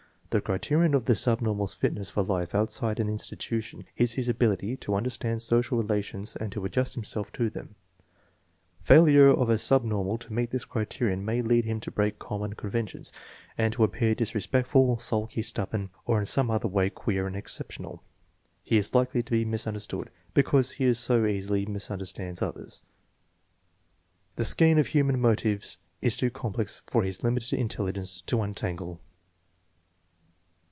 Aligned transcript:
The 0.33 0.39
criterion 0.39 0.93
of 0.93 1.03
the 1.03 1.15
subnormal's 1.17 1.73
fitness 1.73 2.09
for 2.09 2.23
life 2.23 2.55
outside 2.55 3.01
an 3.01 3.09
institution 3.09 3.83
is 3.97 4.13
his 4.13 4.29
ability 4.29 4.77
to 4.77 4.95
under 4.95 5.09
stand 5.09 5.41
social 5.41 5.77
relations 5.77 6.37
and 6.37 6.49
to 6.53 6.63
adjust 6.63 6.93
himself 6.93 7.33
to 7.33 7.49
them. 7.49 7.75
Fail 8.81 9.09
ure 9.09 9.31
of 9.37 9.49
a 9.49 9.57
subnormal 9.57 10.17
to 10.19 10.31
meet 10.31 10.51
this 10.51 10.63
criterion 10.63 11.25
may 11.25 11.41
lead 11.41 11.65
him 11.65 11.81
to 11.81 11.91
break 11.91 12.17
common 12.17 12.53
conventions, 12.53 13.11
and 13.57 13.73
to 13.73 13.83
appear 13.83 14.15
disrespectful, 14.15 14.97
sulky, 14.99 15.41
stubborn, 15.41 15.89
or 16.05 16.17
in 16.21 16.25
some 16.25 16.49
other 16.49 16.69
way 16.69 16.89
queer 16.89 17.27
and 17.27 17.35
exceptional. 17.35 18.01
He 18.63 18.77
is 18.77 18.95
likely 18.95 19.21
to 19.21 19.31
be 19.33 19.43
misunderstood, 19.43 20.09
because 20.33 20.71
he 20.71 20.93
so 20.93 21.25
easily 21.25 21.65
mis 21.65 21.91
understands 21.91 22.41
others. 22.41 22.83
The 24.37 24.45
skein 24.45 24.77
of 24.77 24.87
human 24.87 25.19
motives 25.19 25.77
is 26.01 26.15
too 26.15 26.29
complex 26.29 26.83
for 26.87 27.03
his 27.03 27.21
limited 27.21 27.59
intelligence 27.59 28.21
to 28.27 28.41
untangle. 28.41 29.01